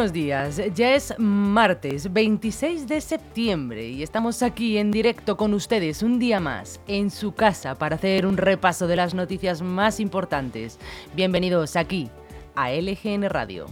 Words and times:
Buenos 0.00 0.14
días, 0.14 0.62
ya 0.74 0.94
es 0.94 1.12
martes 1.18 2.10
26 2.10 2.88
de 2.88 3.02
septiembre 3.02 3.86
y 3.86 4.02
estamos 4.02 4.42
aquí 4.42 4.78
en 4.78 4.90
directo 4.90 5.36
con 5.36 5.52
ustedes 5.52 6.02
un 6.02 6.18
día 6.18 6.40
más 6.40 6.80
en 6.86 7.10
su 7.10 7.34
casa 7.34 7.74
para 7.74 7.96
hacer 7.96 8.24
un 8.24 8.38
repaso 8.38 8.86
de 8.86 8.96
las 8.96 9.12
noticias 9.12 9.60
más 9.60 10.00
importantes. 10.00 10.78
Bienvenidos 11.14 11.76
aquí 11.76 12.08
a 12.54 12.70
LGN 12.70 13.28
Radio. 13.28 13.66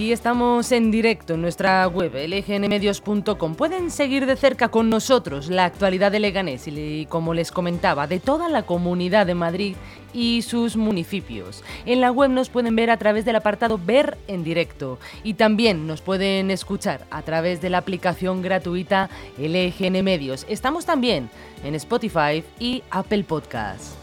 Y 0.00 0.12
estamos 0.12 0.72
en 0.72 0.90
directo 0.90 1.34
en 1.34 1.42
nuestra 1.42 1.86
web, 1.86 2.14
lgnmedios.com. 2.14 3.54
Pueden 3.54 3.90
seguir 3.90 4.24
de 4.24 4.34
cerca 4.34 4.68
con 4.68 4.88
nosotros 4.88 5.50
la 5.50 5.66
actualidad 5.66 6.10
de 6.10 6.20
Leganés 6.20 6.66
y, 6.68 7.04
como 7.10 7.34
les 7.34 7.52
comentaba, 7.52 8.06
de 8.06 8.18
toda 8.18 8.48
la 8.48 8.62
comunidad 8.62 9.26
de 9.26 9.34
Madrid 9.34 9.76
y 10.14 10.40
sus 10.40 10.78
municipios. 10.78 11.62
En 11.84 12.00
la 12.00 12.12
web 12.12 12.30
nos 12.30 12.48
pueden 12.48 12.74
ver 12.76 12.88
a 12.88 12.96
través 12.96 13.26
del 13.26 13.36
apartado 13.36 13.78
Ver 13.78 14.16
en 14.26 14.42
directo 14.42 14.98
y 15.22 15.34
también 15.34 15.86
nos 15.86 16.00
pueden 16.00 16.50
escuchar 16.50 17.04
a 17.10 17.20
través 17.20 17.60
de 17.60 17.68
la 17.68 17.76
aplicación 17.76 18.40
gratuita 18.40 19.10
LGN 19.36 20.02
Medios. 20.02 20.46
Estamos 20.48 20.86
también 20.86 21.28
en 21.62 21.74
Spotify 21.74 22.42
y 22.58 22.82
Apple 22.90 23.24
Podcasts. 23.24 23.98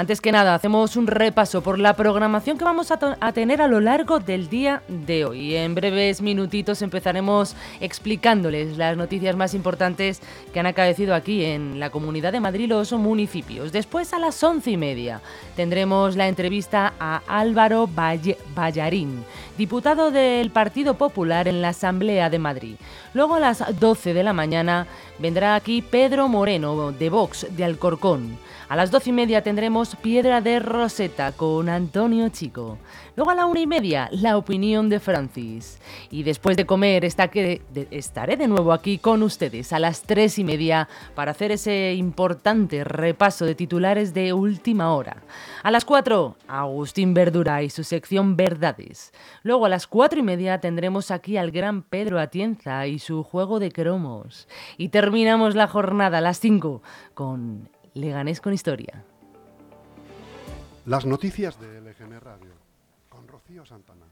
Antes 0.01 0.23
que 0.23 0.33
nada, 0.33 0.55
hacemos 0.55 0.97
un 0.97 1.07
repaso 1.07 1.61
por 1.61 1.79
la 1.79 1.93
programación 1.93 2.57
que 2.57 2.65
vamos 2.65 2.91
a, 2.91 3.33
tener 3.35 3.61
a 3.61 3.67
lo 3.67 3.81
largo 3.81 4.19
del 4.19 4.49
día 4.49 4.83
de 4.89 5.27
hoy. 5.27 5.55
En 5.55 5.75
breves 5.75 6.23
minutitos 6.23 6.81
empezaremos 6.81 7.55
explicándoles 7.83 8.79
las 8.79 8.97
noticias 8.97 9.37
más 9.37 9.53
importantes 9.53 10.23
que 10.55 10.61
han 10.61 10.65
acaecido 10.65 11.15
aquí 11.15 11.45
en 11.45 11.79
la 11.79 11.91
Comunidad 11.91 12.33
de 12.33 12.41
Madrid 12.41 12.67
los 12.67 12.95
municipios. 12.95 13.73
Después, 13.73 14.15
a 14.15 14.19
las 14.19 14.43
once 14.43 14.71
y 14.71 14.79
media, 14.79 15.21
tendremos 15.55 16.17
la 16.17 16.29
entrevista 16.29 16.95
a 16.99 17.21
Álvaro 17.27 17.87
Ballarín, 17.87 19.23
diputado 19.59 20.11
del 20.11 20.51
Partido 20.51 20.95
Popular 20.95 21.47
en 21.47 21.61
la 21.61 21.69
Asamblea 21.69 22.31
de 22.31 22.39
Madrid. 22.39 22.77
Luego, 23.13 23.35
a 23.35 23.41
las 23.41 23.79
doce 23.79 24.15
de 24.15 24.23
la 24.23 24.33
mañana, 24.33 24.87
vendrá 25.19 25.57
aquí 25.57 25.83
Pedro 25.83 26.27
Moreno, 26.27 26.91
de 26.91 27.11
Vox, 27.11 27.49
de 27.51 27.65
Alcorcón. 27.65 28.39
A 28.71 28.77
las 28.77 28.93
doce 28.93 29.11
y 29.11 29.13
media 29.13 29.43
tendremos 29.43 29.90
Piedra 29.97 30.41
de 30.41 30.61
Roseta 30.61 31.33
con 31.33 31.69
Antonio 31.69 32.29
Chico. 32.29 32.79
Luego 33.17 33.31
a 33.31 33.35
la 33.35 33.47
una 33.47 33.61
y 33.61 33.67
media, 33.67 34.09
la 34.13 34.37
opinión 34.37 34.89
de 34.89 35.01
Francis. 35.01 35.79
Y 36.11 36.23
después 36.23 36.57
de 36.57 36.67
comer, 36.67 37.05
estaré 37.05 38.37
de 38.37 38.49
nuevo 38.49 38.73
aquí 38.73 38.99
con 38.99 39.23
ustedes 39.23 39.73
a 39.73 39.79
las 39.79 40.03
tres 40.03 40.39
y 40.39 40.45
media 40.45 40.89
para 41.15 41.33
hacer 41.33 41.53
ese 41.53 41.95
importante 41.95 42.85
repaso 42.85 43.45
de 43.45 43.55
titulares 43.55 44.15
de 44.15 44.33
última 44.33 44.95
hora. 44.95 45.23
A 45.63 45.71
las 45.71 45.85
cuatro, 45.85 46.37
Agustín 46.49 47.13
Verdura 47.13 47.63
y 47.63 47.71
su 47.71 47.85
sección 47.85 48.37
Verdades. 48.37 49.13
Luego 49.43 49.67
a 49.67 49.69
las 49.69 49.87
cuatro 49.87 50.19
y 50.19 50.23
media 50.23 50.61
tendremos 50.61 51.11
aquí 51.11 51.37
al 51.37 51.51
gran 51.51 51.83
Pedro 51.83 52.21
Atienza 52.21 52.87
y 52.87 52.99
su 52.99 53.23
juego 53.23 53.59
de 53.59 53.71
cromos. 53.71 54.49
Y 54.79 54.89
terminamos 54.89 55.55
la 55.55 55.67
jornada 55.67 56.19
a 56.19 56.23
las 56.23 56.41
cinco 56.41 56.83
con 57.15 57.69
Leganés 57.95 58.41
con 58.41 58.53
historia. 58.53 59.05
Las 60.87 61.05
noticias 61.05 61.61
de 61.61 61.79
LGN 61.79 62.21
Radio 62.21 62.55
con 63.11 63.29
Rocío 63.29 63.67
Santana. 63.67 64.07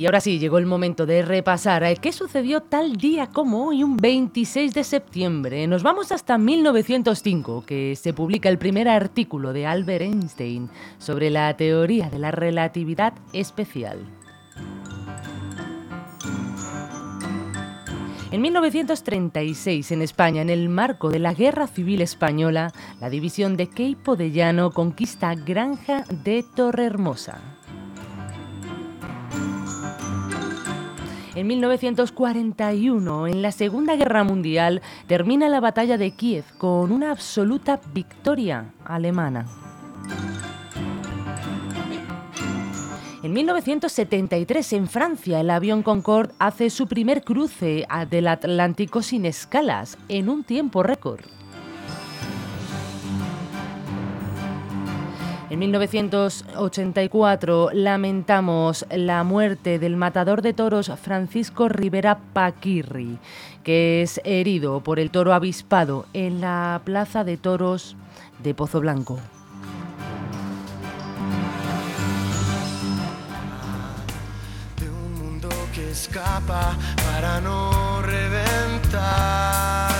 Y 0.00 0.06
ahora 0.06 0.22
sí, 0.22 0.38
llegó 0.38 0.56
el 0.56 0.64
momento 0.64 1.04
de 1.04 1.20
repasar 1.20 1.84
a 1.84 1.94
qué 1.94 2.10
sucedió 2.10 2.62
tal 2.62 2.96
día 2.96 3.26
como 3.26 3.66
hoy, 3.66 3.84
un 3.84 3.98
26 3.98 4.72
de 4.72 4.82
septiembre. 4.82 5.66
Nos 5.66 5.82
vamos 5.82 6.10
hasta 6.10 6.38
1905, 6.38 7.66
que 7.66 7.94
se 7.96 8.14
publica 8.14 8.48
el 8.48 8.56
primer 8.56 8.88
artículo 8.88 9.52
de 9.52 9.66
Albert 9.66 10.00
Einstein 10.00 10.70
sobre 10.96 11.28
la 11.28 11.54
teoría 11.54 12.08
de 12.08 12.18
la 12.18 12.30
relatividad 12.30 13.12
especial. 13.34 13.98
En 18.30 18.40
1936, 18.40 19.92
en 19.92 20.00
España, 20.00 20.40
en 20.40 20.48
el 20.48 20.70
marco 20.70 21.10
de 21.10 21.18
la 21.18 21.34
Guerra 21.34 21.66
Civil 21.66 22.00
Española, 22.00 22.72
la 23.02 23.10
división 23.10 23.58
de 23.58 23.68
Queipo 23.68 24.16
de 24.16 24.30
Llano 24.30 24.70
conquista 24.70 25.34
Granja 25.34 26.04
de 26.08 26.42
Torrehermosa. 26.56 27.59
En 31.36 31.46
1941, 31.46 33.28
en 33.28 33.40
la 33.40 33.52
Segunda 33.52 33.94
Guerra 33.94 34.24
Mundial, 34.24 34.82
termina 35.06 35.48
la 35.48 35.60
batalla 35.60 35.96
de 35.96 36.10
Kiev 36.10 36.44
con 36.58 36.90
una 36.90 37.12
absoluta 37.12 37.80
victoria 37.94 38.74
alemana. 38.84 39.46
En 43.22 43.32
1973, 43.32 44.72
en 44.72 44.88
Francia, 44.88 45.40
el 45.40 45.50
avión 45.50 45.84
Concorde 45.84 46.34
hace 46.40 46.68
su 46.68 46.88
primer 46.88 47.22
cruce 47.22 47.86
del 48.10 48.26
Atlántico 48.26 49.00
sin 49.00 49.24
escalas, 49.24 49.98
en 50.08 50.28
un 50.28 50.42
tiempo 50.42 50.82
récord. 50.82 51.20
En 55.50 55.58
1984 55.58 57.70
lamentamos 57.72 58.86
la 58.88 59.24
muerte 59.24 59.80
del 59.80 59.96
matador 59.96 60.42
de 60.42 60.52
toros 60.52 60.92
Francisco 61.02 61.68
Rivera 61.68 62.20
Paquirri, 62.32 63.18
que 63.64 64.02
es 64.02 64.20
herido 64.22 64.80
por 64.80 65.00
el 65.00 65.10
toro 65.10 65.34
avispado 65.34 66.06
en 66.12 66.40
la 66.40 66.80
plaza 66.84 67.24
de 67.24 67.36
toros 67.36 67.96
de 68.44 68.54
Pozo 68.54 68.78
Blanco. 68.78 69.18
De 74.78 74.88
un 74.88 75.14
mundo 75.14 75.48
que 75.74 75.90
escapa 75.90 76.76
para 76.96 77.40
no 77.40 78.00
reventar. 78.02 79.90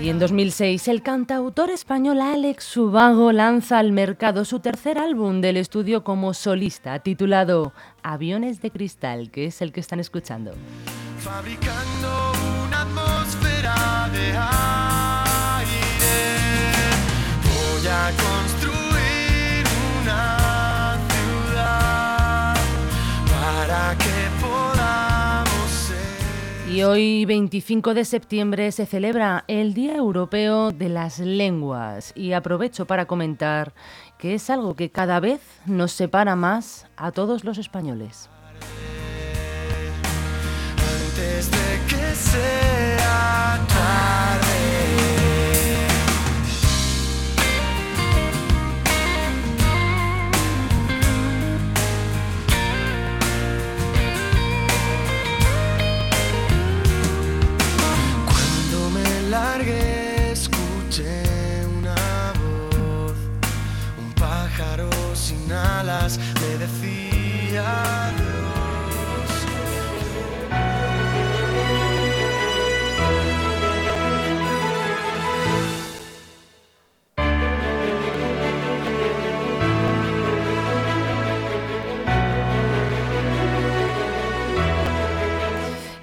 Y 0.00 0.10
en 0.10 0.20
2006 0.20 0.86
el 0.86 1.02
cantautor 1.02 1.70
español 1.70 2.20
Alex 2.20 2.62
Subago 2.62 3.32
lanza 3.32 3.80
al 3.80 3.90
mercado 3.90 4.44
su 4.44 4.60
tercer 4.60 4.96
álbum 4.96 5.40
del 5.40 5.56
estudio 5.56 6.04
como 6.04 6.34
solista, 6.34 7.00
titulado 7.00 7.72
Aviones 8.04 8.62
de 8.62 8.70
Cristal, 8.70 9.32
que 9.32 9.46
es 9.46 9.60
el 9.60 9.72
que 9.72 9.80
están 9.80 9.98
escuchando. 9.98 10.52
fabricando 11.18 12.32
una 12.64 12.82
atmósfera 12.82 14.08
de 14.12 14.36
aire. 14.36 14.58
construir 18.16 19.64
una 20.00 20.96
ciudad 21.08 22.54
para 23.26 23.98
que. 23.98 24.37
Y 26.78 26.84
hoy, 26.84 27.24
25 27.24 27.92
de 27.92 28.04
septiembre, 28.04 28.70
se 28.70 28.86
celebra 28.86 29.42
el 29.48 29.74
Día 29.74 29.96
Europeo 29.96 30.70
de 30.70 30.88
las 30.88 31.18
Lenguas. 31.18 32.12
Y 32.14 32.34
aprovecho 32.34 32.86
para 32.86 33.06
comentar 33.06 33.74
que 34.16 34.34
es 34.34 34.48
algo 34.48 34.76
que 34.76 34.88
cada 34.88 35.18
vez 35.18 35.40
nos 35.66 35.90
separa 35.90 36.36
más 36.36 36.86
a 36.96 37.10
todos 37.10 37.42
los 37.42 37.58
españoles. 37.58 38.30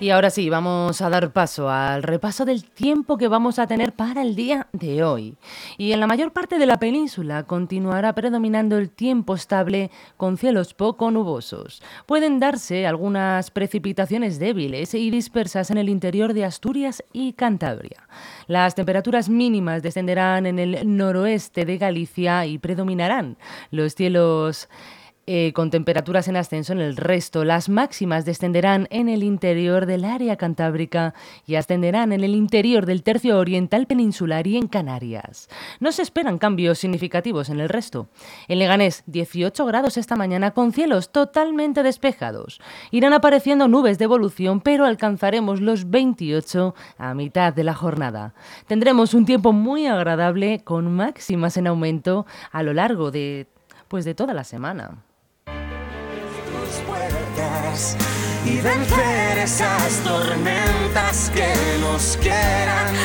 Y 0.06 0.12
ahora 0.12 0.30
sí, 0.30 0.52
vamos 0.52 1.02
a 1.02 1.10
dar 1.10 1.34
paso 1.34 1.68
al 1.68 2.04
repaso 2.04 2.46
del 2.46 2.64
tiempo 2.64 3.18
que 3.18 3.28
vamos 3.28 3.58
a 3.58 3.66
tener 3.66 3.92
para 3.92 4.22
el 4.22 4.36
día 4.36 4.68
de 4.72 5.04
hoy. 5.04 5.36
Y 5.80 5.94
en 5.94 6.00
la 6.00 6.06
mayor 6.06 6.32
parte 6.32 6.60
de 6.60 6.68
la 6.68 6.78
península 6.78 7.42
continuará 7.42 8.14
predominando 8.14 8.78
el 8.78 8.92
tiempo 8.92 9.34
estable 9.34 9.90
con 10.16 10.38
cielos 10.38 10.76
poco 10.76 11.10
nubosos. 11.10 11.82
Pueden 12.06 12.40
darse 12.40 12.86
algunas 12.86 13.50
precipitaciones 13.50 14.38
débiles 14.38 14.94
y 14.94 15.10
dispersas 15.10 15.72
en 15.72 15.80
el 15.80 15.90
interior 15.90 16.36
de 16.36 16.46
Asturias 16.46 17.04
y 17.12 17.34
Cantabria. 17.34 18.08
Las 18.46 18.76
temperaturas 18.76 19.28
mínimas 19.28 19.82
descenderán 19.82 20.46
en 20.46 20.60
el 20.60 20.98
noroeste 20.98 21.66
de 21.66 21.80
Galicia 21.80 22.46
y 22.46 22.60
predominarán 22.60 23.38
los 23.72 23.96
cielos 23.96 24.70
eh, 25.28 25.54
con 25.54 25.72
temperaturas 25.72 26.28
en 26.28 26.38
ascenso 26.38 26.74
en 26.74 26.82
el 26.82 26.98
resto. 26.98 27.44
Las 27.44 27.68
máximas 27.68 28.26
descenderán 28.26 28.88
en 28.92 29.10
el 29.10 29.24
interior 29.24 29.88
del 29.88 30.06
área 30.06 30.36
cantábrica 30.36 31.16
y 31.48 31.56
ascenderán 31.56 32.12
en 32.12 32.24
el 32.24 32.36
interior 32.36 32.86
del 32.86 33.02
tercio 33.02 33.40
oriental 33.40 33.88
peninsular 33.88 34.46
y 34.46 34.58
en 34.58 34.68
Canarias. 34.68 35.50
No 35.80 35.92
se 35.92 36.04
esperan 36.04 36.38
cambios 36.38 36.78
significativos 36.78 37.50
en 37.50 37.60
el 37.60 37.70
resto. 37.70 38.08
En 38.48 38.60
Leganés, 38.60 39.04
18 39.08 39.66
grados 39.66 39.98
esta 39.98 40.16
mañana 40.16 40.52
con 40.52 40.72
cielos 40.74 41.12
totalmente 41.12 41.82
despejados. 41.82 42.62
Irán 42.92 43.14
apareciendo 43.14 43.68
nubes 43.68 43.98
de 43.98 44.06
evolución, 44.06 44.62
pero 44.62 44.86
alcanzaremos 44.86 45.60
los 45.60 45.90
28 45.90 46.76
a 47.00 47.14
mitad 47.16 47.52
de 47.52 47.64
la 47.64 47.74
jornada. 47.74 48.36
Tendremos 48.68 49.16
un 49.16 49.26
tiempo 49.26 49.54
muy 49.54 49.88
agradable 49.88 50.60
con 50.64 50.94
máximas 50.94 51.58
en 51.58 51.66
aumento 51.66 52.28
a 52.52 52.62
lo 52.62 52.74
largo 52.74 53.10
de 53.10 53.48
pues 53.88 54.06
de 54.06 54.16
toda 54.16 54.34
la 54.34 54.44
semana. 54.44 55.04
Y 58.46 58.62
vencer 58.62 59.38
esas 59.40 59.92
tormentas 60.04 61.32
que 61.34 61.54
nos 61.82 62.18
quieran 62.22 62.96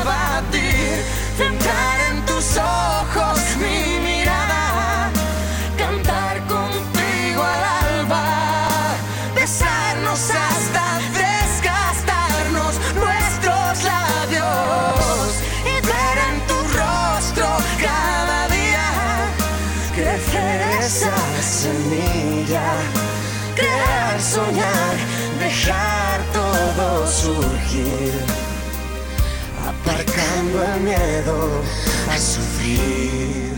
abatir. 0.00 1.04
Centrar 1.36 2.00
en 2.10 2.26
tus 2.26 2.56
ojos 2.56 3.45
aparcando 29.66 30.62
el 30.62 30.80
miedo 30.80 31.62
a 32.10 32.18
sufrir. 32.18 33.55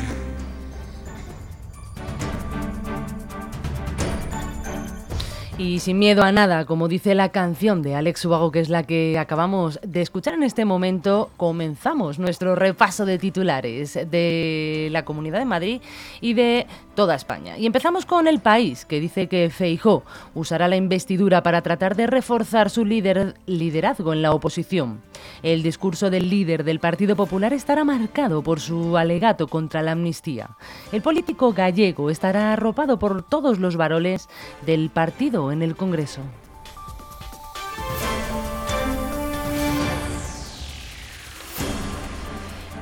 Y 5.60 5.80
sin 5.80 5.98
miedo 5.98 6.22
a 6.22 6.30
nada, 6.30 6.66
como 6.66 6.86
dice 6.86 7.16
la 7.16 7.30
canción 7.30 7.82
de 7.82 7.96
Alex 7.96 8.24
Ubago, 8.26 8.52
que 8.52 8.60
es 8.60 8.68
la 8.68 8.84
que 8.84 9.18
acabamos 9.18 9.80
de 9.82 10.02
escuchar 10.02 10.34
en 10.34 10.44
este 10.44 10.64
momento, 10.64 11.30
comenzamos 11.36 12.20
nuestro 12.20 12.54
repaso 12.54 13.04
de 13.04 13.18
titulares 13.18 13.94
de 14.08 14.88
la 14.92 15.04
Comunidad 15.04 15.40
de 15.40 15.44
Madrid 15.44 15.80
y 16.20 16.34
de 16.34 16.68
toda 16.94 17.16
España. 17.16 17.58
Y 17.58 17.66
empezamos 17.66 18.06
con 18.06 18.28
El 18.28 18.38
País, 18.38 18.84
que 18.84 19.00
dice 19.00 19.26
que 19.26 19.50
Feijó 19.50 20.04
usará 20.32 20.68
la 20.68 20.76
investidura 20.76 21.42
para 21.42 21.60
tratar 21.62 21.96
de 21.96 22.06
reforzar 22.06 22.70
su 22.70 22.84
líder- 22.84 23.34
liderazgo 23.46 24.12
en 24.12 24.22
la 24.22 24.32
oposición. 24.32 25.00
El 25.42 25.64
discurso 25.64 26.08
del 26.08 26.30
líder 26.30 26.62
del 26.62 26.78
Partido 26.78 27.16
Popular 27.16 27.52
estará 27.52 27.82
marcado 27.82 28.42
por 28.42 28.60
su 28.60 28.96
alegato 28.96 29.48
contra 29.48 29.82
la 29.82 29.92
amnistía. 29.92 30.50
El 30.92 31.02
político 31.02 31.52
gallego 31.52 32.10
estará 32.10 32.52
arropado 32.52 33.00
por 33.00 33.24
todos 33.24 33.58
los 33.58 33.76
varoles 33.76 34.28
del 34.64 34.90
partido 34.90 35.47
en 35.52 35.62
el 35.62 35.76
Congreso. 35.76 36.22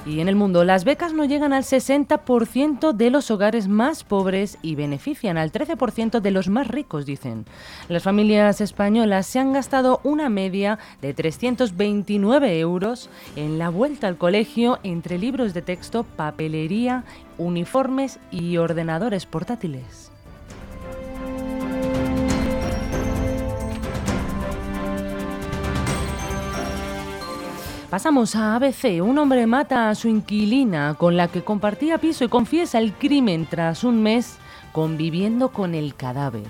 Y 0.06 0.20
en 0.20 0.28
el 0.28 0.36
mundo, 0.36 0.62
las 0.62 0.84
becas 0.84 1.12
no 1.12 1.24
llegan 1.24 1.52
al 1.52 1.64
60% 1.64 2.92
de 2.92 3.10
los 3.10 3.32
hogares 3.32 3.66
más 3.66 4.04
pobres 4.04 4.56
y 4.62 4.76
benefician 4.76 5.36
al 5.36 5.50
13% 5.50 6.20
de 6.20 6.30
los 6.30 6.48
más 6.48 6.68
ricos, 6.68 7.06
dicen. 7.06 7.44
Las 7.88 8.04
familias 8.04 8.60
españolas 8.60 9.26
se 9.26 9.40
han 9.40 9.52
gastado 9.52 10.00
una 10.04 10.28
media 10.28 10.78
de 11.02 11.12
329 11.12 12.60
euros 12.60 13.10
en 13.34 13.58
la 13.58 13.68
vuelta 13.68 14.06
al 14.06 14.16
colegio 14.16 14.78
entre 14.84 15.18
libros 15.18 15.54
de 15.54 15.62
texto, 15.62 16.04
papelería, 16.04 17.02
uniformes 17.36 18.20
y 18.30 18.58
ordenadores 18.58 19.26
portátiles. 19.26 20.12
Pasamos 27.96 28.36
a 28.36 28.56
ABC. 28.56 29.02
Un 29.02 29.16
hombre 29.16 29.46
mata 29.46 29.88
a 29.88 29.94
su 29.94 30.08
inquilina 30.08 30.96
con 30.98 31.16
la 31.16 31.28
que 31.28 31.42
compartía 31.42 31.96
piso 31.96 32.24
y 32.24 32.28
confiesa 32.28 32.78
el 32.78 32.92
crimen 32.92 33.46
tras 33.46 33.84
un 33.84 34.02
mes 34.02 34.36
conviviendo 34.72 35.48
con 35.48 35.74
el 35.74 35.94
cadáver. 35.94 36.44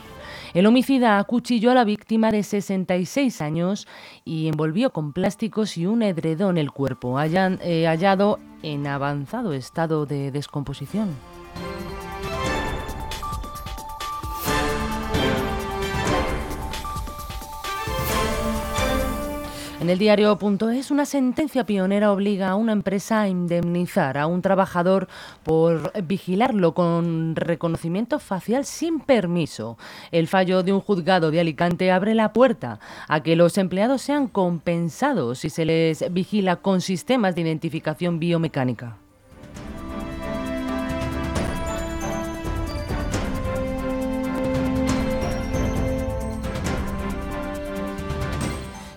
El 0.54 0.66
homicida 0.66 1.20
acuchilló 1.20 1.70
a 1.70 1.74
la 1.74 1.84
víctima 1.84 2.32
de 2.32 2.42
66 2.42 3.40
años 3.40 3.86
y 4.24 4.48
envolvió 4.48 4.90
con 4.90 5.12
plásticos 5.12 5.78
y 5.78 5.86
un 5.86 6.02
edredón 6.02 6.58
el 6.58 6.72
cuerpo, 6.72 7.16
eh, 7.20 7.84
hallado 7.86 8.40
en 8.64 8.88
avanzado 8.88 9.52
estado 9.52 10.04
de 10.04 10.32
descomposición. 10.32 11.10
En 19.86 19.90
el 19.90 20.00
diario.es, 20.00 20.90
una 20.90 21.04
sentencia 21.04 21.64
pionera 21.64 22.10
obliga 22.10 22.48
a 22.48 22.56
una 22.56 22.72
empresa 22.72 23.20
a 23.20 23.28
indemnizar 23.28 24.18
a 24.18 24.26
un 24.26 24.42
trabajador 24.42 25.06
por 25.44 25.92
vigilarlo 26.02 26.74
con 26.74 27.36
reconocimiento 27.36 28.18
facial 28.18 28.64
sin 28.64 28.98
permiso. 28.98 29.78
El 30.10 30.26
fallo 30.26 30.64
de 30.64 30.72
un 30.72 30.80
juzgado 30.80 31.30
de 31.30 31.38
Alicante 31.38 31.92
abre 31.92 32.16
la 32.16 32.32
puerta 32.32 32.80
a 33.06 33.22
que 33.22 33.36
los 33.36 33.58
empleados 33.58 34.02
sean 34.02 34.26
compensados 34.26 35.38
si 35.38 35.50
se 35.50 35.64
les 35.64 36.12
vigila 36.12 36.56
con 36.56 36.80
sistemas 36.80 37.36
de 37.36 37.42
identificación 37.42 38.18
biomecánica. 38.18 38.96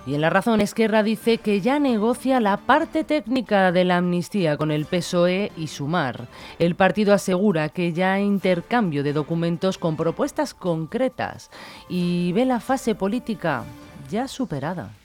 Y 0.09 0.15
en 0.15 0.21
la 0.21 0.31
razón, 0.31 0.59
Esquerra 0.59 1.03
dice 1.03 1.37
que 1.37 1.61
ya 1.61 1.77
negocia 1.77 2.39
la 2.39 2.57
parte 2.57 3.03
técnica 3.03 3.71
de 3.71 3.85
la 3.85 3.97
amnistía 3.97 4.57
con 4.57 4.71
el 4.71 4.87
PSOE 4.87 5.51
y 5.55 5.67
Sumar. 5.67 6.27
El 6.57 6.73
partido 6.73 7.13
asegura 7.13 7.69
que 7.69 7.93
ya 7.93 8.13
hay 8.13 8.23
intercambio 8.23 9.03
de 9.03 9.13
documentos 9.13 9.77
con 9.77 9.95
propuestas 9.95 10.55
concretas 10.55 11.51
y 11.89 12.31
ve 12.33 12.45
la 12.45 12.59
fase 12.59 12.95
política 12.95 13.65
ya 14.09 14.27
superada. 14.27 14.98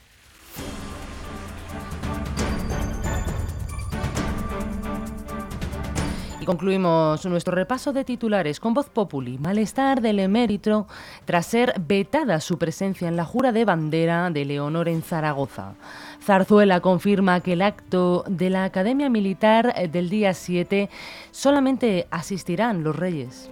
Y 6.44 6.46
concluimos 6.46 7.24
nuestro 7.24 7.54
repaso 7.54 7.94
de 7.94 8.04
titulares 8.04 8.60
con 8.60 8.74
voz 8.74 8.90
populi. 8.90 9.38
Malestar 9.38 10.02
del 10.02 10.18
emérito 10.18 10.86
tras 11.24 11.46
ser 11.46 11.72
vetada 11.80 12.38
su 12.40 12.58
presencia 12.58 13.08
en 13.08 13.16
la 13.16 13.24
jura 13.24 13.50
de 13.50 13.64
bandera 13.64 14.28
de 14.28 14.44
Leonor 14.44 14.90
en 14.90 15.00
Zaragoza. 15.00 15.72
Zarzuela 16.22 16.80
confirma 16.80 17.40
que 17.40 17.54
el 17.54 17.62
acto 17.62 18.24
de 18.28 18.50
la 18.50 18.64
Academia 18.64 19.08
Militar 19.08 19.88
del 19.88 20.10
día 20.10 20.34
7 20.34 20.90
solamente 21.30 22.08
asistirán 22.10 22.84
los 22.84 22.94
reyes. 22.94 23.48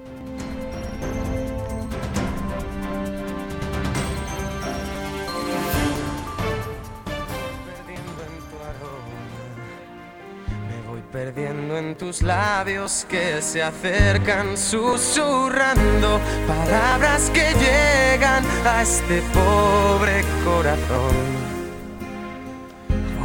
Perdiendo 11.12 11.76
en 11.76 11.95
tus 11.95 12.23
labios 12.23 13.07
que 13.07 13.42
se 13.42 13.62
acercan 13.62 14.57
susurrando 14.57 16.19
palabras 16.49 17.31
que 17.35 17.52
llegan 17.61 18.42
a 18.64 18.81
este 18.81 19.23
pobre 19.35 20.25
corazón. 20.42 21.14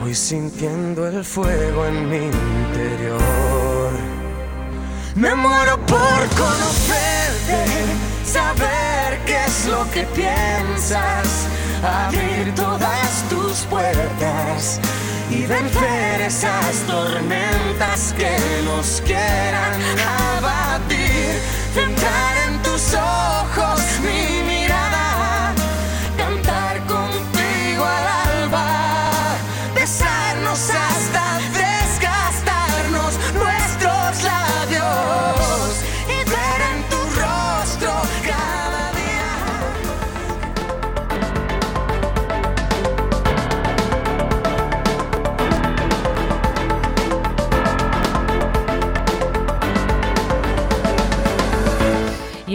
Voy 0.02 0.14
sintiendo 0.14 1.08
el 1.08 1.24
fuego 1.24 1.86
en 1.86 2.10
mi 2.10 2.18
interior. 2.18 3.92
Me 5.16 5.34
muero 5.34 5.78
por 5.86 6.20
conocerte, 6.36 7.66
saber 8.26 9.20
qué 9.26 9.46
es 9.46 9.66
lo 9.66 9.90
que 9.92 10.04
piensas, 10.14 11.48
abrir 11.82 12.54
todas 12.54 13.24
tus 13.30 13.60
puertas 13.70 14.82
y 15.30 15.46
vencer 15.46 16.22
esas 16.22 16.76
tormentas 16.88 18.14
que 18.18 18.38
nos 18.64 19.02
quieran 19.06 19.82
abatir. 20.38 21.42
Centrar 21.74 22.38
en 22.48 22.62
tus 22.64 22.94
ojos 22.94 23.27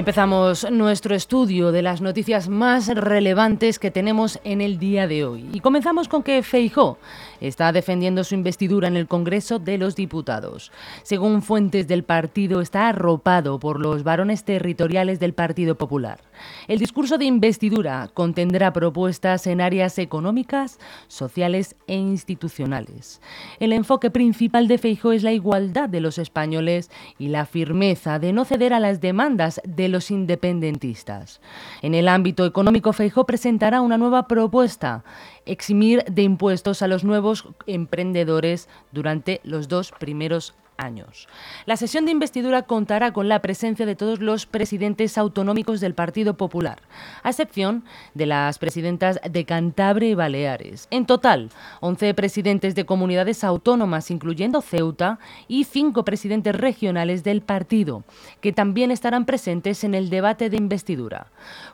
empezamos 0.02 0.68
nuestro 0.68 1.14
estudio 1.14 1.70
de 1.70 1.80
las 1.80 2.00
noticias 2.00 2.48
más 2.48 2.88
relevantes 2.88 3.78
que 3.78 3.92
tenemos 3.92 4.40
en 4.42 4.60
el 4.60 4.80
día 4.80 5.06
de 5.06 5.24
hoy. 5.24 5.48
Y 5.52 5.60
comenzamos 5.60 6.08
con 6.08 6.24
que 6.24 6.42
Feijó 6.42 6.98
está 7.40 7.70
defendiendo 7.70 8.24
su 8.24 8.34
investidura 8.34 8.88
en 8.88 8.96
el 8.96 9.06
Congreso 9.06 9.60
de 9.60 9.78
los 9.78 9.94
Diputados. 9.94 10.72
Según 11.04 11.40
fuentes 11.40 11.86
del 11.86 12.02
partido, 12.02 12.60
está 12.60 12.88
arropado 12.88 13.60
por 13.60 13.78
los 13.78 14.02
varones 14.02 14.44
territoriales 14.44 15.20
del 15.20 15.34
Partido 15.34 15.76
Popular. 15.76 16.18
El 16.66 16.80
discurso 16.80 17.16
de 17.16 17.26
investidura 17.26 18.10
contendrá 18.12 18.72
propuestas 18.72 19.46
en 19.46 19.60
áreas 19.60 19.98
económicas, 19.98 20.80
sociales 21.06 21.76
e 21.86 21.94
institucionales. 21.94 23.20
El 23.60 23.72
enfoque 23.72 24.10
principal 24.10 24.66
de 24.66 24.78
Feijó 24.78 25.12
es 25.12 25.22
la 25.22 25.32
igualdad 25.32 25.88
de 25.88 26.00
los 26.00 26.18
españoles 26.18 26.90
y 27.20 27.28
la 27.28 27.46
firmeza 27.46 28.18
de 28.18 28.32
no 28.32 28.44
ceder 28.44 28.72
a 28.72 28.80
las 28.80 29.00
demandas 29.00 29.60
de 29.64 29.91
los 29.92 30.10
independentistas. 30.10 31.40
En 31.82 31.94
el 31.94 32.08
ámbito 32.08 32.44
económico, 32.44 32.92
Feijó 32.92 33.26
presentará 33.26 33.80
una 33.80 33.98
nueva 33.98 34.26
propuesta, 34.26 35.04
eximir 35.46 36.04
de 36.04 36.22
impuestos 36.22 36.82
a 36.82 36.88
los 36.88 37.04
nuevos 37.04 37.48
emprendedores 37.66 38.68
durante 38.90 39.40
los 39.44 39.68
dos 39.68 39.92
primeros 39.92 40.54
años. 40.82 41.28
La 41.66 41.76
sesión 41.76 42.04
de 42.04 42.12
investidura 42.12 42.62
contará 42.62 43.12
con 43.12 43.28
la 43.28 43.40
presencia 43.40 43.86
de 43.86 43.96
todos 43.96 44.20
los 44.20 44.46
presidentes 44.46 45.16
autonómicos 45.18 45.80
del 45.80 45.94
Partido 45.94 46.36
Popular, 46.36 46.82
a 47.22 47.30
excepción 47.30 47.84
de 48.14 48.26
las 48.26 48.58
presidentas 48.58 49.20
de 49.28 49.44
Cantabria 49.44 50.10
y 50.10 50.14
Baleares. 50.14 50.88
En 50.90 51.06
total, 51.06 51.50
11 51.80 52.14
presidentes 52.14 52.74
de 52.74 52.84
comunidades 52.84 53.44
autónomas, 53.44 54.10
incluyendo 54.10 54.60
Ceuta, 54.60 55.18
y 55.48 55.64
5 55.64 56.04
presidentes 56.04 56.54
regionales 56.54 57.24
del 57.24 57.40
partido, 57.42 58.04
que 58.40 58.52
también 58.52 58.90
estarán 58.90 59.24
presentes 59.24 59.84
en 59.84 59.94
el 59.94 60.10
debate 60.10 60.50
de 60.50 60.56
investidura. 60.56 61.26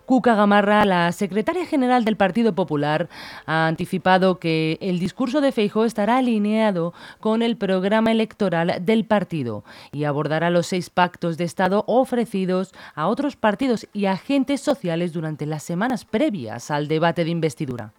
Cuca 0.07 0.35
Gamarra, 0.35 0.85
la 0.85 1.13
secretaria 1.13 1.67
general 1.67 2.05
del 2.05 2.17
Partido 2.17 2.55
Popular, 2.55 3.09
ha 3.47 3.67
anticipado 3.67 4.39
que 4.39 4.79
el 4.81 4.99
discurso 4.99 5.41
de 5.41 5.53
Feijóo 5.53 5.85
estará 5.85 6.17
alineado 6.19 6.95
con 7.21 7.43
el 7.43 7.57
programa 7.57 8.11
electoral 8.11 8.79
del 8.81 8.98
partido 9.03 9.65
y 9.93 10.05
abordará 10.05 10.51
los 10.51 10.67
seis 10.67 10.91
pactos 10.91 11.37
de 11.37 11.45
Estado 11.45 11.85
ofrecidos 11.87 12.73
a 12.95 13.09
otros 13.09 13.37
partidos 13.37 13.87
y 13.93 14.07
agentes 14.07 14.61
sociales 14.61 15.13
durante 15.13 15.47
las 15.47 15.63
semanas 15.63 16.05
previas 16.05 16.71
al 16.71 16.89
debate 16.89 17.25
de 17.25 17.31
investidura. 17.31 17.93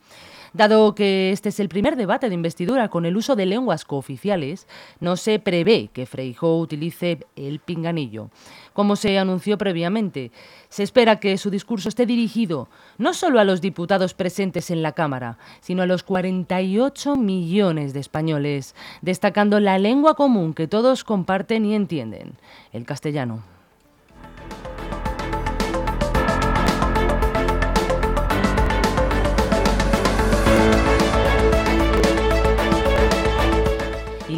Dado 0.53 0.95
que 0.95 1.31
este 1.31 1.49
es 1.49 1.59
el 1.59 1.69
primer 1.69 1.95
debate 1.95 2.27
de 2.27 2.35
investidura 2.35 2.89
con 2.89 3.05
el 3.05 3.15
uso 3.15 3.35
de 3.35 3.45
lenguas 3.45 3.85
cooficiales, 3.85 4.67
no 4.99 5.15
se 5.15 5.39
prevé 5.39 5.89
que 5.93 6.05
Freijóo 6.05 6.59
utilice 6.59 7.19
el 7.35 7.59
pinganillo. 7.59 8.29
Como 8.73 8.95
se 8.95 9.19
anunció 9.19 9.57
previamente, 9.57 10.31
se 10.69 10.83
espera 10.83 11.19
que 11.19 11.37
su 11.37 11.49
discurso 11.49 11.89
esté 11.89 12.05
dirigido 12.05 12.67
no 12.97 13.13
solo 13.13 13.39
a 13.39 13.43
los 13.43 13.61
diputados 13.61 14.13
presentes 14.13 14.71
en 14.71 14.81
la 14.81 14.93
Cámara, 14.93 15.37
sino 15.61 15.83
a 15.83 15.85
los 15.85 16.03
48 16.03 17.15
millones 17.15 17.93
de 17.93 17.99
españoles, 17.99 18.75
destacando 19.01 19.59
la 19.59 19.77
lengua 19.77 20.15
común 20.15 20.53
que 20.53 20.67
todos 20.67 21.03
comparten 21.03 21.65
y 21.65 21.75
entienden, 21.75 22.33
el 22.73 22.85
castellano. 22.85 23.58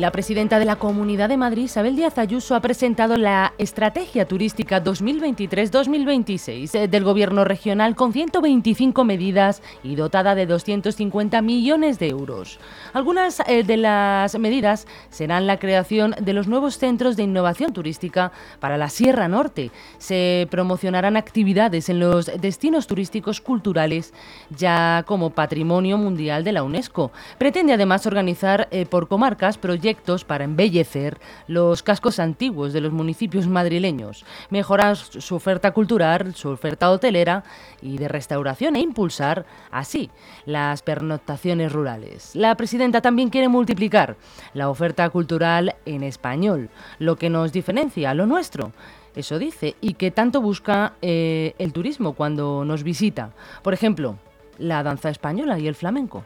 La 0.01 0.11
presidenta 0.11 0.57
de 0.57 0.65
la 0.65 0.77
Comunidad 0.77 1.29
de 1.29 1.37
Madrid, 1.37 1.65
Isabel 1.65 1.95
Díaz 1.95 2.17
Ayuso, 2.17 2.55
ha 2.55 2.59
presentado 2.59 3.17
la 3.17 3.53
Estrategia 3.59 4.27
Turística 4.27 4.83
2023-2026 4.83 6.89
del 6.89 7.03
Gobierno 7.03 7.45
regional 7.45 7.95
con 7.95 8.11
125 8.11 9.03
medidas 9.03 9.61
y 9.83 9.93
dotada 9.93 10.33
de 10.33 10.47
250 10.47 11.43
millones 11.43 11.99
de 11.99 12.09
euros. 12.09 12.59
Algunas 12.93 13.43
eh, 13.45 13.63
de 13.63 13.77
las 13.77 14.39
medidas 14.39 14.87
serán 15.11 15.45
la 15.45 15.59
creación 15.59 16.15
de 16.19 16.33
los 16.33 16.47
nuevos 16.47 16.79
centros 16.79 17.15
de 17.15 17.21
innovación 17.21 17.71
turística 17.71 18.31
para 18.59 18.79
la 18.79 18.89
Sierra 18.89 19.27
Norte. 19.27 19.69
Se 19.99 20.47
promocionarán 20.49 21.15
actividades 21.15 21.89
en 21.89 21.99
los 21.99 22.31
destinos 22.41 22.87
turísticos 22.87 23.39
culturales 23.39 24.15
ya 24.49 25.03
como 25.05 25.29
patrimonio 25.29 25.99
mundial 25.99 26.43
de 26.43 26.53
la 26.53 26.63
UNESCO. 26.63 27.11
Pretende 27.37 27.73
además 27.73 28.07
organizar 28.07 28.67
eh, 28.71 28.87
por 28.87 29.07
comarcas 29.07 29.59
proyectos 29.59 29.90
para 30.25 30.43
embellecer 30.43 31.19
los 31.47 31.83
cascos 31.83 32.19
antiguos 32.19 32.73
de 32.73 32.81
los 32.81 32.91
municipios 32.91 33.47
madrileños, 33.47 34.25
mejorar 34.49 34.95
su 34.97 35.35
oferta 35.35 35.71
cultural, 35.71 36.33
su 36.35 36.49
oferta 36.49 36.89
hotelera 36.89 37.43
y 37.81 37.97
de 37.97 38.07
restauración 38.07 38.75
e 38.75 38.79
impulsar 38.79 39.45
así 39.71 40.09
las 40.45 40.81
pernoctaciones 40.81 41.71
rurales. 41.71 42.35
La 42.35 42.55
presidenta 42.55 43.01
también 43.01 43.29
quiere 43.29 43.47
multiplicar 43.47 44.17
la 44.53 44.69
oferta 44.69 45.09
cultural 45.09 45.75
en 45.85 46.03
español, 46.03 46.69
lo 46.99 47.15
que 47.15 47.29
nos 47.29 47.51
diferencia 47.51 48.13
lo 48.13 48.25
nuestro. 48.25 48.71
Eso 49.15 49.39
dice, 49.39 49.75
y 49.81 49.95
que 49.95 50.11
tanto 50.11 50.41
busca 50.41 50.93
eh, 51.01 51.53
el 51.57 51.73
turismo 51.73 52.13
cuando 52.13 52.63
nos 52.63 52.83
visita. 52.83 53.31
Por 53.61 53.73
ejemplo, 53.73 54.17
la 54.57 54.83
danza 54.83 55.09
española 55.09 55.59
y 55.59 55.67
el 55.67 55.75
flamenco. 55.75 56.23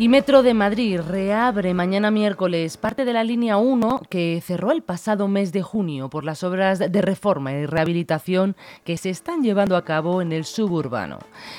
Y 0.00 0.08
Metro 0.08 0.44
de 0.44 0.54
Madrid 0.54 1.00
reabre 1.00 1.74
mañana 1.74 2.12
miércoles 2.12 2.76
parte 2.76 3.04
de 3.04 3.12
la 3.12 3.24
línea 3.24 3.56
1 3.56 4.02
que 4.08 4.40
cerró 4.40 4.70
el 4.70 4.82
pasado 4.82 5.26
mes 5.26 5.50
de 5.50 5.62
junio 5.62 6.08
por 6.08 6.24
las 6.24 6.44
obras 6.44 6.78
de 6.78 7.02
reforma 7.02 7.52
y 7.52 7.66
rehabilitación 7.66 8.54
que 8.84 8.96
se 8.96 9.10
están 9.10 9.42
llevando 9.42 9.76
a 9.76 9.84
cabo 9.84 10.22
en 10.22 10.30
el 10.30 10.44
suburbano. 10.44 11.18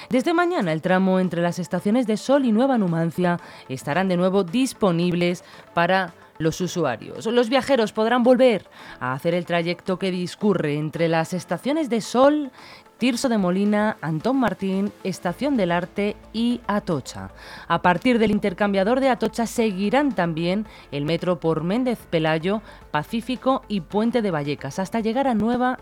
Desde 0.09 0.33
mañana 0.33 0.71
el 0.71 0.81
tramo 0.81 1.19
entre 1.19 1.41
las 1.41 1.59
estaciones 1.59 2.07
de 2.07 2.15
Sol 2.15 2.45
y 2.45 2.53
Nueva 2.53 2.77
Numancia 2.77 3.41
estarán 3.67 4.07
de 4.07 4.15
nuevo 4.15 4.45
disponibles 4.45 5.43
para 5.73 6.13
los 6.37 6.61
usuarios. 6.61 7.25
Los 7.25 7.49
viajeros 7.49 7.91
podrán 7.91 8.23
volver 8.23 8.65
a 9.01 9.11
hacer 9.11 9.33
el 9.33 9.45
trayecto 9.45 9.99
que 9.99 10.11
discurre 10.11 10.75
entre 10.75 11.09
las 11.09 11.33
estaciones 11.33 11.89
de 11.89 11.99
Sol, 11.99 12.51
Tirso 12.99 13.29
de 13.29 13.37
Molina, 13.37 13.95
Antón 14.01 14.37
Martín, 14.41 14.91
Estación 15.05 15.55
del 15.55 15.71
Arte 15.71 16.17
y 16.33 16.59
Atocha. 16.67 17.31
A 17.69 17.81
partir 17.81 18.19
del 18.19 18.29
intercambiador 18.29 18.99
de 18.99 19.07
Atocha 19.07 19.47
seguirán 19.47 20.13
también 20.13 20.65
el 20.91 21.05
metro 21.05 21.39
por 21.39 21.63
Méndez 21.63 21.99
Pelayo, 22.09 22.61
Pacífico 22.91 23.63
y 23.69 23.79
Puente 23.79 24.21
de 24.21 24.31
Vallecas 24.31 24.79
hasta 24.79 24.99
llegar 24.99 25.29
a 25.29 25.33
Nueva 25.33 25.79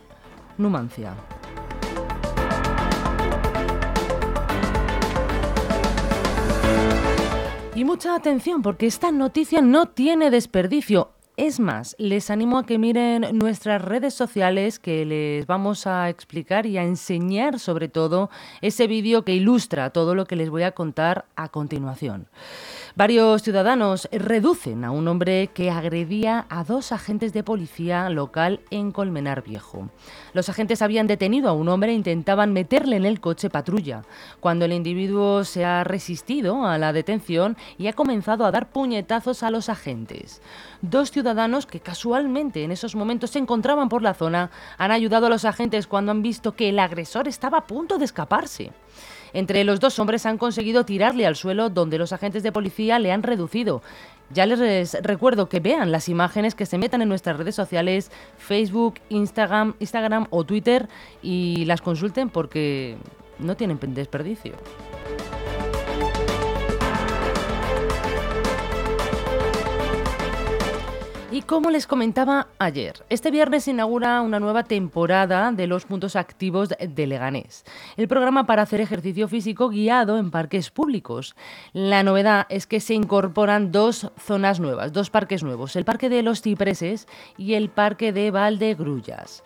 Numancia. 0.60 1.16
Y 7.74 7.84
mucha 7.84 8.16
atención 8.16 8.62
porque 8.62 8.86
esta 8.86 9.12
noticia 9.12 9.62
no 9.62 9.88
tiene 9.88 10.30
desperdicio. 10.30 11.17
Es 11.38 11.60
más, 11.60 11.96
les 12.00 12.32
animo 12.32 12.58
a 12.58 12.66
que 12.66 12.80
miren 12.80 13.28
nuestras 13.38 13.80
redes 13.80 14.16
sociales 14.16 14.80
que 14.80 15.06
les 15.06 15.46
vamos 15.46 15.86
a 15.86 16.10
explicar 16.10 16.66
y 16.66 16.80
a 16.80 16.84
enseñar 16.84 17.60
sobre 17.60 17.90
todo 17.90 18.32
ese 18.62 18.88
vídeo 18.88 19.24
que 19.24 19.36
ilustra 19.36 19.92
todo 19.92 20.16
lo 20.16 20.26
que 20.26 20.36
les 20.36 20.50
voy 20.50 20.64
a 20.64 20.72
contar 20.72 21.26
a 21.36 21.50
continuación. 21.50 22.28
Varios 22.98 23.44
ciudadanos 23.44 24.10
reducen 24.12 24.84
a 24.84 24.90
un 24.90 25.08
hombre 25.08 25.52
que 25.54 25.70
agredía 25.70 26.48
a 26.50 26.64
dos 26.64 26.92
agentes 26.92 27.32
de 27.32 27.44
policía 27.44 28.10
local 28.10 28.62
en 28.72 28.92
Colmenar 28.92 29.44
Viejo. 29.44 29.92
Los 30.34 30.50
agentes 30.50 30.82
habían 30.82 31.06
detenido 31.06 31.48
a 31.48 31.54
un 31.54 31.70
hombre 31.70 31.92
e 31.92 31.94
intentaban 31.94 32.54
meterle 32.54 32.96
en 32.96 33.06
el 33.06 33.20
coche 33.20 33.52
patrulla, 33.52 34.02
cuando 34.40 34.66
el 34.66 34.74
individuo 34.74 35.44
se 35.44 35.64
ha 35.64 35.84
resistido 35.84 36.66
a 36.66 36.80
la 36.80 36.92
detención 36.92 37.56
y 37.78 37.86
ha 37.86 37.94
comenzado 37.94 38.48
a 38.48 38.52
dar 38.52 38.72
puñetazos 38.72 39.44
a 39.44 39.52
los 39.52 39.70
agentes. 39.70 40.42
Dos 40.82 41.12
ciudadanos 41.12 41.68
que 41.68 41.82
casualmente 41.82 42.64
en 42.64 42.72
esos 42.72 42.96
momentos 42.96 43.30
se 43.30 43.38
encontraban 43.38 43.90
por 43.90 44.02
la 44.02 44.16
zona 44.16 44.50
han 44.80 44.90
ayudado 44.90 45.28
a 45.28 45.30
los 45.30 45.46
agentes 45.46 45.86
cuando 45.86 46.10
han 46.10 46.24
visto 46.24 46.56
que 46.56 46.70
el 46.70 46.80
agresor 46.80 47.28
estaba 47.28 47.60
a 47.60 47.68
punto 47.68 48.00
de 48.00 48.06
escaparse. 48.06 48.72
Entre 49.34 49.64
los 49.64 49.80
dos 49.80 50.00
hombres 50.00 50.26
han 50.26 50.38
conseguido 50.38 50.86
tirarle 50.86 51.26
al 51.26 51.36
suelo 51.36 51.70
donde 51.70 51.98
los 51.98 52.14
agentes 52.14 52.44
de 52.44 52.52
policía 52.52 53.00
le 53.00 53.12
han 53.12 53.24
reducido. 53.24 53.82
Ya 54.30 54.46
les 54.46 54.94
recuerdo 55.04 55.48
que 55.48 55.60
vean 55.60 55.92
las 55.92 56.10
imágenes 56.10 56.54
que 56.54 56.66
se 56.66 56.78
metan 56.78 57.02
en 57.02 57.10
nuestras 57.10 57.38
redes 57.38 57.56
sociales, 57.56 58.12
Facebook, 58.38 58.96
Instagram, 59.10 59.76
Instagram 59.80 60.28
o 60.32 60.44
Twitter 60.44 60.90
y 61.22 61.64
las 61.66 61.82
consulten 61.82 62.30
porque 62.30 62.98
no 63.40 63.56
tienen 63.56 63.80
desperdicio. 63.94 64.54
Y 71.30 71.42
como 71.42 71.72
les 71.72 71.88
comentaba 71.88 72.48
ayer, 72.58 73.04
este 73.10 73.32
viernes 73.32 73.66
se 73.66 73.72
inaugura 73.72 74.22
una 74.22 74.40
nueva 74.40 74.64
temporada 74.64 75.52
de 75.52 75.68
los 75.68 75.84
puntos 75.84 76.16
activos 76.16 76.70
de 76.80 77.08
Leganés, 77.08 77.66
el 77.98 78.08
programa 78.08 78.46
para 78.46 78.62
hacer 78.62 78.80
ejercicio 78.80 79.28
físico 79.28 79.68
guiado 79.68 80.20
en 80.20 80.32
parques 80.32 80.72
públicos. 80.72 81.36
La 81.74 82.02
novedad 82.02 82.46
es 82.48 82.66
que 82.66 82.80
se 82.80 82.94
incorporan 82.94 83.74
dos 83.74 84.10
zonas 84.18 84.62
nuevas, 84.62 84.94
dos 84.94 85.10
parques 85.10 85.44
nuevos, 85.44 85.76
el 85.76 85.84
Parque 85.84 86.08
de 86.08 86.24
los 86.24 86.42
Cipreses 86.42 87.10
y 87.38 87.56
el 87.56 87.68
Parque 87.70 88.14
de 88.14 88.32
Valdegrullas. 88.32 89.44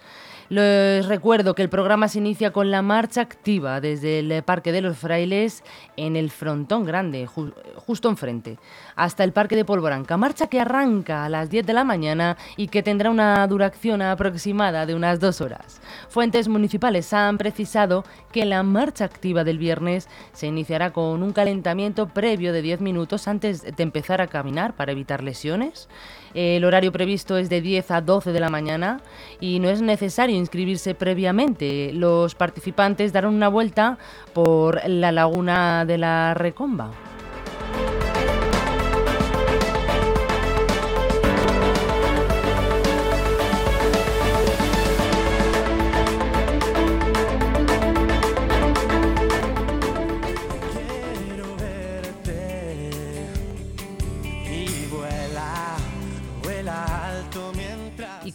Les 0.51 1.05
recuerdo 1.05 1.55
que 1.55 1.61
el 1.61 1.69
programa 1.69 2.09
se 2.09 2.17
inicia 2.17 2.51
con 2.51 2.71
la 2.71 2.81
marcha 2.81 3.21
activa 3.21 3.79
desde 3.79 4.19
el 4.19 4.43
Parque 4.43 4.73
de 4.73 4.81
los 4.81 4.97
Frailes 4.97 5.63
en 5.95 6.17
el 6.17 6.29
Frontón 6.29 6.83
Grande, 6.83 7.25
justo 7.25 8.09
enfrente, 8.09 8.59
hasta 8.97 9.23
el 9.23 9.31
Parque 9.31 9.55
de 9.55 9.63
Polvoranca. 9.63 10.17
Marcha 10.17 10.47
que 10.47 10.59
arranca 10.59 11.23
a 11.23 11.29
las 11.29 11.49
10 11.49 11.65
de 11.65 11.71
la 11.71 11.85
mañana 11.85 12.35
y 12.57 12.67
que 12.67 12.83
tendrá 12.83 13.09
una 13.09 13.47
duración 13.47 14.01
aproximada 14.01 14.85
de 14.85 14.93
unas 14.93 15.21
dos 15.21 15.39
horas. 15.39 15.79
Fuentes 16.09 16.49
municipales 16.49 17.13
han 17.13 17.37
precisado 17.37 18.03
que 18.33 18.43
la 18.43 18.61
marcha 18.61 19.05
activa 19.05 19.45
del 19.45 19.57
viernes 19.57 20.09
se 20.33 20.47
iniciará 20.47 20.91
con 20.91 21.23
un 21.23 21.31
calentamiento 21.31 22.09
previo 22.09 22.51
de 22.51 22.61
10 22.61 22.81
minutos 22.81 23.29
antes 23.29 23.61
de 23.61 23.83
empezar 23.83 24.19
a 24.19 24.27
caminar 24.27 24.75
para 24.75 24.91
evitar 24.91 25.23
lesiones. 25.23 25.87
El 26.33 26.65
horario 26.65 26.91
previsto 26.91 27.37
es 27.37 27.49
de 27.49 27.61
10 27.61 27.91
a 27.91 28.01
12 28.01 28.33
de 28.33 28.39
la 28.41 28.49
mañana 28.49 29.01
y 29.39 29.59
no 29.59 29.69
es 29.69 29.81
necesario 29.81 30.40
inscribirse 30.41 30.93
previamente. 30.95 31.93
Los 31.93 32.35
participantes 32.35 33.13
darán 33.13 33.33
una 33.33 33.47
vuelta 33.47 33.97
por 34.33 34.81
la 34.87 35.11
laguna 35.11 35.85
de 35.85 35.97
la 35.97 36.33
Recomba. 36.33 37.10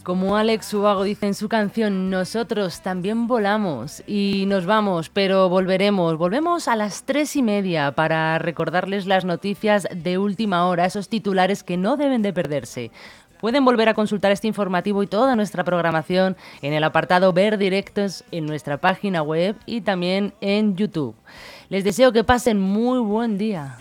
Como 0.07 0.37
Alex 0.37 0.73
Ubago 0.73 1.03
dice 1.03 1.27
en 1.27 1.33
su 1.33 1.49
canción, 1.49 2.09
nosotros 2.09 2.79
también 2.79 3.27
volamos 3.27 4.03
y 4.07 4.45
nos 4.47 4.65
vamos, 4.65 5.09
pero 5.09 5.49
volveremos. 5.49 6.17
Volvemos 6.17 6.69
a 6.69 6.77
las 6.77 7.03
tres 7.03 7.35
y 7.35 7.43
media 7.43 7.91
para 7.91 8.39
recordarles 8.39 9.05
las 9.05 9.25
noticias 9.25 9.85
de 9.93 10.17
última 10.17 10.65
hora, 10.65 10.85
esos 10.85 11.09
titulares 11.09 11.61
que 11.61 11.75
no 11.75 11.97
deben 11.97 12.21
de 12.21 12.31
perderse. 12.31 12.89
Pueden 13.41 13.65
volver 13.65 13.89
a 13.89 13.93
consultar 13.93 14.31
este 14.31 14.47
informativo 14.47 15.03
y 15.03 15.07
toda 15.07 15.35
nuestra 15.35 15.65
programación 15.65 16.37
en 16.61 16.71
el 16.71 16.85
apartado 16.85 17.33
Ver 17.33 17.57
Directos 17.57 18.23
en 18.31 18.45
nuestra 18.45 18.77
página 18.77 19.23
web 19.23 19.57
y 19.65 19.81
también 19.81 20.33
en 20.39 20.77
YouTube. 20.77 21.17
Les 21.67 21.83
deseo 21.83 22.13
que 22.13 22.23
pasen 22.23 22.61
muy 22.61 22.99
buen 22.99 23.37
día. 23.37 23.75